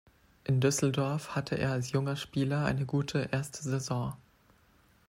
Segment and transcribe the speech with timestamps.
[0.45, 4.17] In Düsseldorf hatte er als junger Spieler eine gute erste Saison.